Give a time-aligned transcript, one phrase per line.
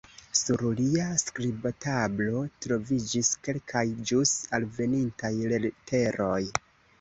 [0.37, 6.41] Sur lia skribtablo troviĝis kelkaj, ĵus alvenintaj leteroj.